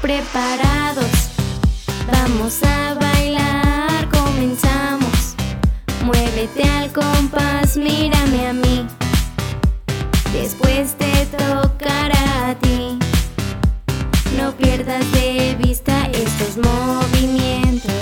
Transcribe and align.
Preparados, 0.00 1.10
vamos 2.06 2.62
a 2.62 2.94
bailar, 2.94 4.08
comenzamos. 4.10 5.34
Muévete 6.04 6.62
al 6.62 6.92
compás, 6.92 7.76
mírame 7.76 8.46
a 8.46 8.52
mí. 8.52 8.86
Después 10.32 10.94
te 10.96 11.26
tocará 11.26 12.48
a 12.48 12.54
ti. 12.54 12.96
No 14.40 14.52
pierdas 14.52 15.10
de 15.12 15.56
vista 15.60 16.06
estos 16.12 16.56
movimientos. 16.56 17.92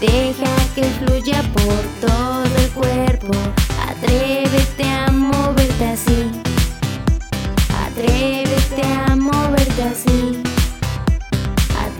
Deja 0.00 0.54
que 0.76 0.84
fluya 0.84 1.42
por 1.54 2.08
todo 2.08 2.56
el 2.56 2.70
cuerpo. 2.70 3.51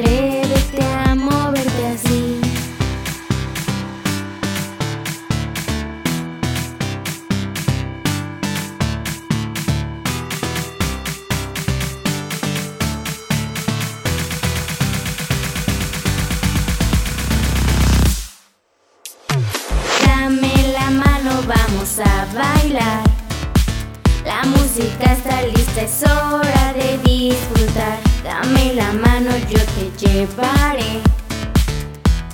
Atrévete 0.00 0.82
a 0.82 1.14
moverte 1.14 1.86
así. 1.94 2.40
Dame 20.06 20.54
la 20.72 20.90
mano, 20.90 21.42
vamos 21.46 21.98
a 21.98 22.26
bailar. 22.32 23.02
La 24.24 24.44
música 24.44 25.12
está 25.12 25.42
lista, 25.42 25.82
es 25.82 26.02
hora 26.04 26.59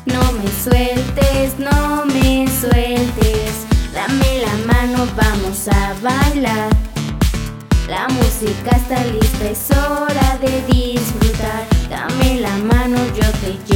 No 0.07 0.33
me 0.33 0.49
sueltes, 0.49 1.57
no 1.57 2.05
me 2.07 2.49
sueltes. 2.49 3.65
Dame 3.95 4.43
la 4.43 4.67
mano, 4.67 5.07
vamos 5.15 5.69
a 5.69 5.95
bailar. 6.03 6.69
La 7.89 8.09
música 8.09 8.77
está 8.77 9.05
lista, 9.05 9.51
es 9.51 9.71
hora 9.71 10.37
de 10.41 10.63
disfrutar. 10.67 11.65
Dame 11.89 12.41
la 12.41 12.57
mano, 12.57 12.97
yo 13.15 13.31
te 13.39 13.53
llevaré. 13.53 13.76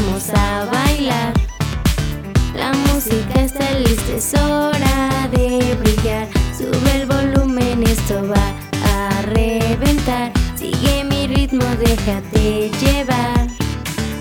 Vamos 0.00 0.30
a 0.34 0.64
bailar. 0.66 1.32
La 2.54 2.72
música 2.72 3.40
está 3.40 3.70
lista, 3.78 4.12
es 4.16 4.34
hora 4.34 5.28
de 5.32 5.76
brillar. 5.80 6.28
Sube 6.56 7.00
el 7.00 7.06
volumen, 7.06 7.82
esto 7.82 8.22
va 8.28 8.54
a 8.84 9.22
reventar. 9.22 10.32
Sigue 10.56 11.04
mi 11.04 11.26
ritmo, 11.26 11.64
déjate 11.78 12.70
llevar. 12.80 13.46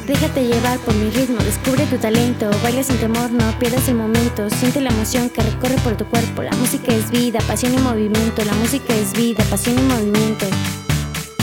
Déjate 0.07 0.47
llevar 0.47 0.79
por 0.79 0.95
mi 0.95 1.11
ritmo, 1.11 1.37
descubre 1.43 1.85
tu 1.85 1.97
talento, 1.97 2.49
baila 2.63 2.81
sin 2.81 2.97
temor, 2.97 3.29
no 3.31 3.45
pierdas 3.59 3.87
el 3.89 3.95
momento, 3.95 4.49
siente 4.49 4.81
la 4.81 4.89
emoción 4.89 5.29
que 5.29 5.41
recorre 5.41 5.75
por 5.83 5.95
tu 5.97 6.05
cuerpo, 6.05 6.41
la 6.41 6.51
música 6.53 6.91
es 6.91 7.11
vida, 7.11 7.37
pasión 7.47 7.75
y 7.75 7.77
movimiento, 7.77 8.43
la 8.43 8.53
música 8.53 8.91
es 8.95 9.13
vida, 9.13 9.43
pasión 9.51 9.77
y 9.77 9.83
movimiento, 9.83 10.47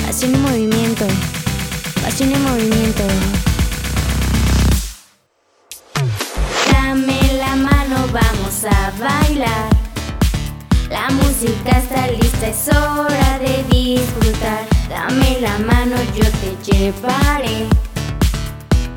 pasión 0.05 0.35
y 0.35 0.39
movimiento, 0.39 1.07
pasión 2.03 2.33
y 2.33 2.37
movimiento. 2.39 3.46
Música 11.39 11.79
está 11.79 12.07
lista, 12.09 12.47
es 12.49 12.69
hora 12.69 13.39
de 13.39 13.63
disfrutar. 13.69 14.65
Dame 14.89 15.39
la 15.41 15.59
mano, 15.59 15.97
yo 16.15 16.25
te 16.41 16.73
llevaré. 16.73 17.67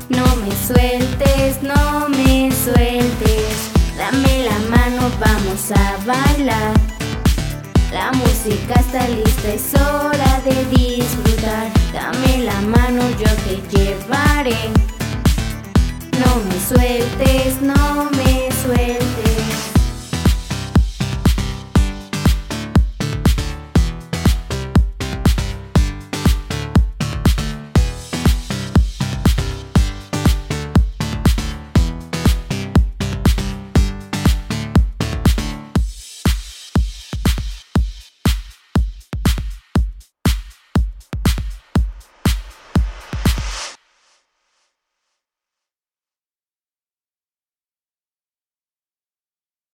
No 0.08 0.24
me 0.36 0.50
sueltes, 0.66 1.62
no 1.62 2.08
me 2.08 2.50
sueltes. 2.50 3.70
Dame 3.98 4.44
la 4.44 4.58
mano, 4.70 5.10
vamos 5.20 5.70
a 5.72 5.96
bailar. 6.06 6.72
La 7.92 8.10
música 8.12 8.74
está 8.80 9.06
lista, 9.08 9.48
es 9.52 9.74
hora 9.74 10.40
de 10.44 10.64
disfrutar. 10.76 11.70
Dame 11.92 12.44
la 12.44 12.58
mano, 12.62 13.02
yo 13.18 13.30
te 13.44 13.76
llevaré. 13.76 14.56
No 16.18 16.36
me 16.48 16.58
sueltes, 16.66 17.60
no 17.60 18.08
me 18.12 18.48
sueltes. 18.62 19.29